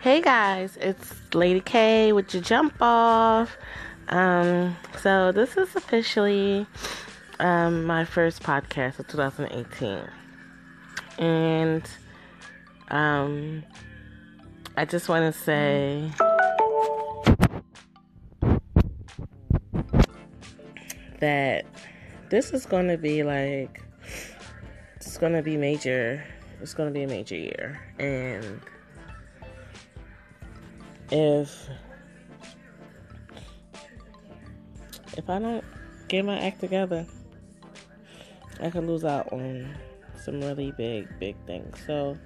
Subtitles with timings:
[0.00, 3.58] Hey guys, it's Lady K with your jump off.
[4.08, 6.68] Um, so this is officially
[7.40, 10.08] um, my first podcast of 2018,
[11.18, 11.82] and
[12.92, 13.64] um,
[14.76, 16.08] I just want to say
[21.18, 21.64] that
[22.30, 23.82] this is going to be like
[24.94, 26.22] it's going to be major.
[26.62, 28.60] It's going to be a major year, and
[31.10, 31.68] if
[35.16, 35.64] if I don't
[36.08, 37.06] get my act together,
[38.60, 39.76] I could lose out on
[40.22, 41.76] some really big, big things.
[41.86, 42.18] So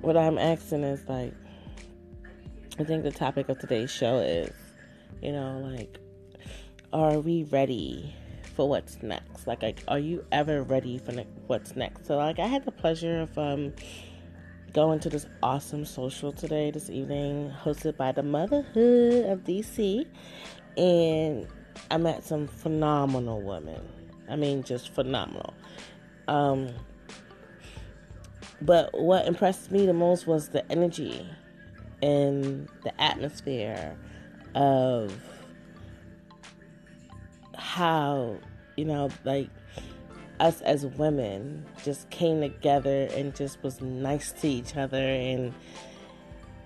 [0.00, 1.34] what I'm asking is like
[2.78, 4.52] I think the topic of today's show is,
[5.22, 5.98] you know, like
[6.92, 8.14] are we ready
[8.56, 9.46] for what's next?
[9.46, 12.06] Like, like are you ever ready for ne- what's next?
[12.06, 13.72] So like I had the pleasure of um
[14.72, 20.06] going to this awesome social today, this evening, hosted by the Motherhood of DC.
[20.76, 21.46] And
[21.90, 23.80] I met some phenomenal women.
[24.28, 25.54] I mean, just phenomenal.
[26.28, 26.68] Um,
[28.62, 31.28] but what impressed me the most was the energy
[32.02, 33.96] and the atmosphere
[34.54, 35.12] of
[37.56, 38.36] how,
[38.76, 39.48] you know, like
[40.40, 45.52] us as women just came together and just was nice to each other and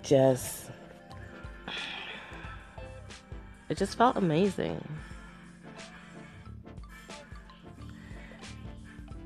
[0.03, 0.71] just
[3.69, 4.87] it just felt amazing.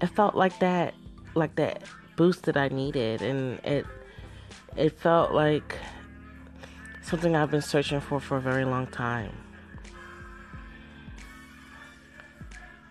[0.01, 0.95] It felt like that
[1.35, 1.83] like that
[2.17, 3.85] boost that I needed and it
[4.77, 5.77] it felt like
[7.03, 9.33] something I've been searching for for a very long time.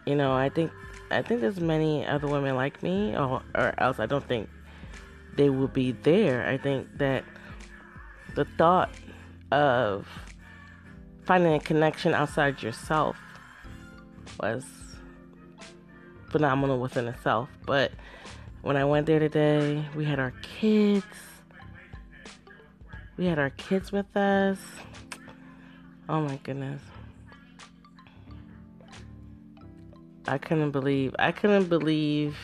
[0.05, 0.72] You know, I think
[1.09, 4.50] I think there's many other women like me, or, or else I don't think
[5.36, 6.47] they will be there.
[6.47, 7.23] I think that
[8.36, 8.89] the thought
[9.52, 10.08] of
[11.25, 13.17] finding a connection outside yourself
[14.40, 14.66] was
[16.29, 17.50] phenomenal within itself.
[17.66, 17.91] But
[18.62, 21.06] when I went there today, we had our kids.
[23.18, 24.59] We had our kids with us.
[26.09, 26.81] Oh my goodness.
[30.27, 32.38] I couldn't believe I couldn't believe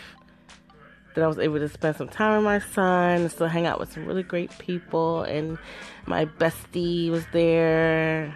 [1.16, 3.80] that I was able to spend some time with my son and still hang out
[3.80, 5.58] with some really great people and
[6.06, 8.36] my bestie was there.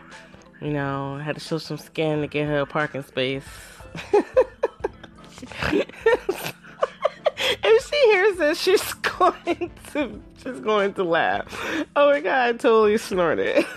[0.62, 3.46] You know, I had to show some skin to get her a parking space.
[7.64, 11.86] if she hears this, she's going to she's going to laugh.
[11.96, 13.66] Oh my god, I totally snorted.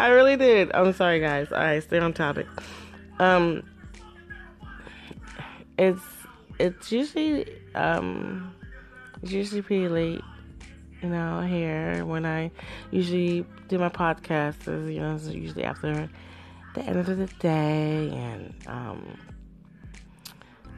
[0.00, 0.70] I really did.
[0.74, 1.50] I'm sorry guys.
[1.50, 2.46] Alright, stay on topic.
[3.18, 3.62] Um,
[5.76, 6.02] it's
[6.58, 8.54] it's usually um,
[9.22, 10.22] it's usually pretty late,
[11.02, 12.50] you know, here when I
[12.90, 14.68] usually do my podcast.
[14.68, 16.08] Is you know, it's usually after
[16.74, 19.18] the end of the day, and um,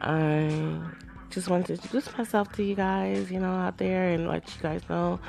[0.00, 0.80] I
[1.30, 4.62] just wanted to introduce myself to you guys, you know, out there, and let you
[4.62, 5.20] guys know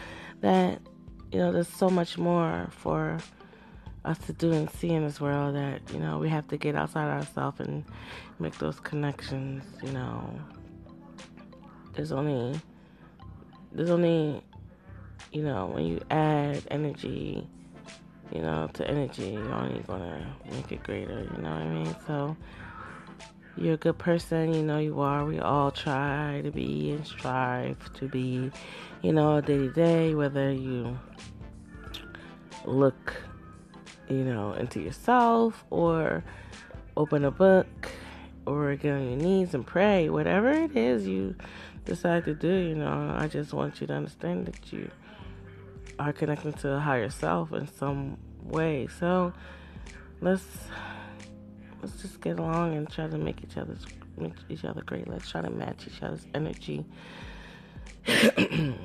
[0.41, 0.81] that
[1.31, 3.19] you know there's so much more for
[4.03, 6.75] us to do and see in this world that you know we have to get
[6.75, 7.85] outside ourselves and
[8.39, 10.39] make those connections you know.
[11.94, 12.59] There's only
[13.72, 14.41] there's only
[15.31, 17.47] you know when you add energy
[18.34, 21.95] you know to energy you're only gonna make it greater you know what i mean?
[22.07, 22.35] So
[23.57, 25.25] you're a good person you know you are.
[25.25, 28.51] We all try to be and strive to be
[29.01, 30.97] you know day to day whether you
[32.66, 33.13] look
[34.11, 36.23] you know, into yourself or
[36.97, 37.67] open a book
[38.45, 41.35] or get on your knees and pray, whatever it is you
[41.85, 44.89] decide to do, you know, I just want you to understand that you
[46.00, 48.88] are connecting to a higher self in some way.
[49.00, 49.33] So
[50.21, 50.45] let's
[51.81, 53.85] let's just get along and try to make each other's
[54.17, 55.07] make each other great.
[55.07, 56.85] Let's try to match each other's energy.
[58.05, 58.75] Should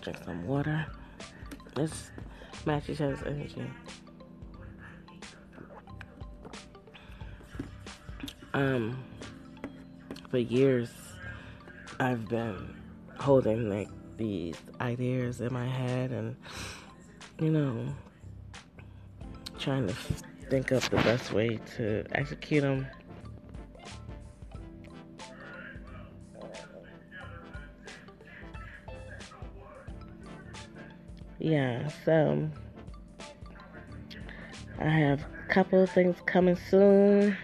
[0.00, 0.86] drink some water.
[1.76, 2.10] Let's
[2.66, 3.64] match each other's energy.
[8.52, 9.04] Um,
[10.30, 10.90] for years,
[12.00, 12.74] I've been
[13.18, 16.36] holding like these ideas in my head and,
[17.40, 17.86] you know,
[19.58, 19.94] trying to
[20.48, 22.86] think up the best way to execute them.
[31.38, 32.48] Yeah, so
[34.78, 37.36] I have a couple of things coming soon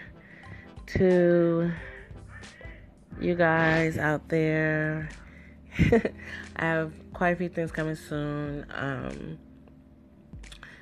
[0.87, 1.73] to
[3.21, 5.09] you guys out there.
[6.57, 8.67] I have quite a few things coming soon.
[8.75, 9.39] Um,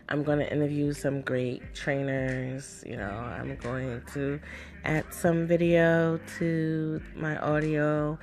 [0.08, 2.82] I'm going to interview some great trainers.
[2.84, 4.40] You know, I'm going to
[4.84, 8.18] add some video to my audio.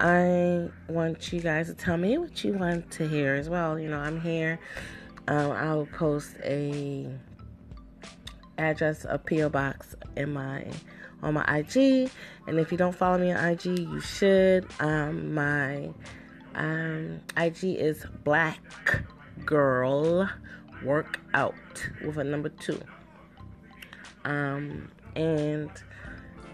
[0.00, 3.78] I want you guys to tell me what you want to hear as well.
[3.78, 4.58] You know, I'm here.
[5.28, 7.06] Um, I'll post a
[8.56, 10.64] address, a PO box in my
[11.22, 12.10] on my IG.
[12.46, 14.66] And if you don't follow me on IG, you should.
[14.80, 15.90] Um, my
[16.54, 19.02] um, IG is Black
[19.44, 20.30] Girl
[20.82, 21.54] Workout
[22.02, 22.80] with a number two.
[24.24, 25.70] Um, and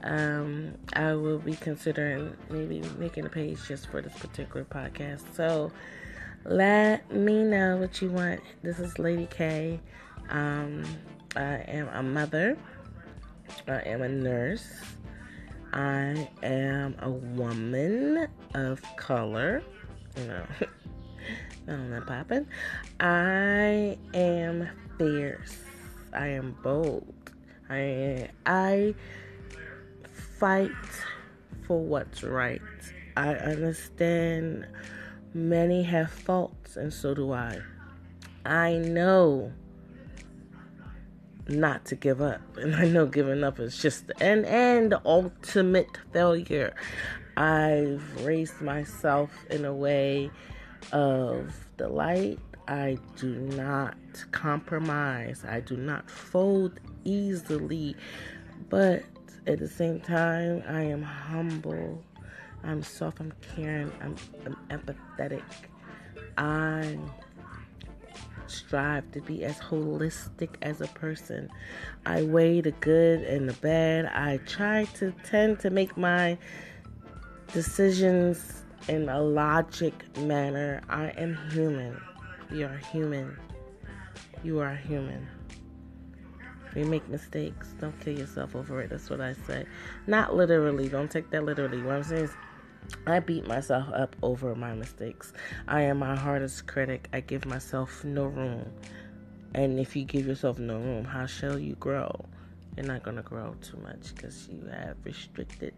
[0.06, 5.22] um, I will be considering maybe making a page just for this particular podcast.
[5.34, 5.72] So
[6.44, 8.40] let me know what you want.
[8.62, 9.80] This is Lady K.
[10.30, 10.84] Um,
[11.34, 12.56] I am a mother.
[13.66, 14.66] I am a nurse.
[15.72, 19.62] I am a woman of color.
[20.16, 20.44] You know,
[21.68, 22.46] I don't popping.
[23.00, 24.68] I am
[24.98, 25.58] fierce.
[26.12, 27.12] I am bold.
[27.68, 28.94] I I
[30.38, 30.70] fight
[31.66, 32.60] for what's right.
[33.16, 34.66] I understand
[35.32, 37.60] many have faults, and so do I.
[38.44, 39.52] I know
[41.48, 42.40] not to give up.
[42.56, 46.74] And I know giving up is just and and ultimate failure.
[47.36, 50.30] I've raised myself in a way
[50.92, 52.38] of the light.
[52.66, 53.96] I do not
[54.32, 55.44] compromise.
[55.46, 57.94] I do not fold easily.
[58.68, 59.04] But
[59.46, 62.02] at the same time, I am humble.
[62.64, 63.20] I'm soft.
[63.20, 63.92] I'm caring.
[64.00, 65.44] I'm, I'm empathetic.
[66.36, 66.98] I
[68.48, 71.48] strive to be as holistic as a person.
[72.04, 74.06] I weigh the good and the bad.
[74.06, 76.38] I try to tend to make my
[77.52, 80.80] decisions in a logic manner.
[80.88, 82.00] I am human.
[82.50, 83.36] You are human.
[84.42, 85.26] You are human.
[86.76, 87.74] We make mistakes.
[87.80, 88.90] Don't kill yourself over it.
[88.90, 89.64] That's what I say.
[90.06, 90.90] Not literally.
[90.90, 91.82] Don't take that literally.
[91.82, 92.34] What I'm saying is
[93.06, 95.32] I beat myself up over my mistakes.
[95.66, 97.08] I am my hardest critic.
[97.14, 98.70] I give myself no room.
[99.54, 102.26] And if you give yourself no room, how shall you grow?
[102.76, 105.72] You're not going to grow too much because you have restricted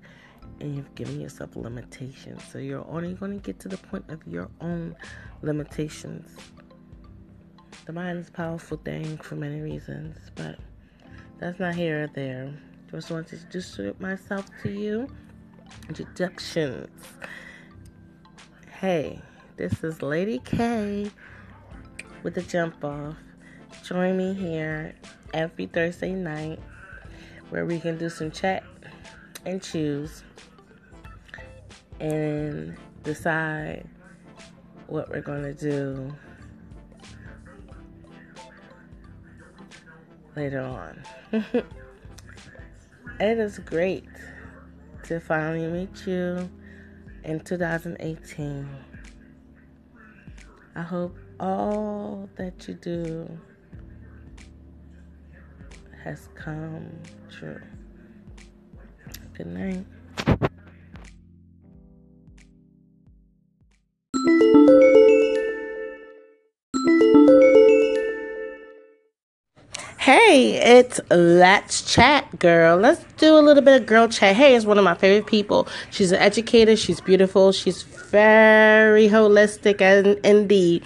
[0.61, 2.43] and you've given yourself limitations.
[2.50, 4.97] So you're only going to get to the point of your own
[5.43, 6.37] limitations.
[7.85, 10.59] The mind is a powerful thing for many reasons, but
[11.38, 12.52] that's not here or there.
[12.90, 15.08] Just wanted to introduce myself to you
[15.88, 16.88] introductions.
[18.81, 19.20] Hey,
[19.56, 21.11] this is Lady K
[22.23, 23.17] with the jump off.
[23.85, 24.94] Join me here
[25.35, 26.61] every Thursday night
[27.50, 28.64] where we can do some chat
[29.46, 30.23] and choose
[32.00, 33.87] and decide
[34.87, 36.14] what we're going to do
[40.38, 41.02] later on.
[43.20, 44.08] it is great
[45.02, 46.49] to finally meet you
[47.25, 48.69] in 2018.
[50.76, 53.29] I hope all that you do
[56.05, 56.88] has come
[57.29, 57.61] true.
[59.35, 59.87] Good night.
[70.09, 72.79] Hey, it's Let's Chat Girl.
[72.79, 74.35] Let's do a little bit of girl chat.
[74.35, 75.69] Hey, it's one of my favorite people.
[75.91, 80.83] She's an educator, she's beautiful, she's very holistic and indeed.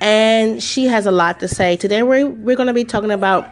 [0.00, 1.76] And she has a lot to say.
[1.76, 3.48] Today we're we're gonna be talking about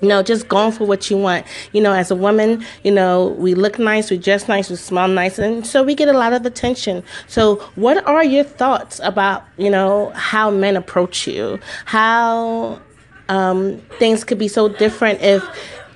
[0.00, 1.46] you know, just going for what you want.
[1.72, 5.08] You know, as a woman, you know, we look nice, we dress nice, we smell
[5.08, 7.04] nice, and so we get a lot of attention.
[7.26, 11.60] So, what are your thoughts about, you know, how men approach you?
[11.84, 12.80] How
[13.28, 15.44] um, things could be so different if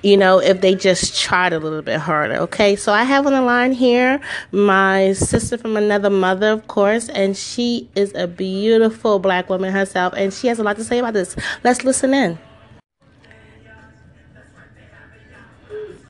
[0.01, 2.35] you know, if they just tried a little bit harder.
[2.35, 4.21] Okay, so I have on the line here
[4.51, 10.13] my sister from another mother, of course, and she is a beautiful black woman herself,
[10.15, 11.35] and she has a lot to say about this.
[11.63, 12.39] Let's listen in.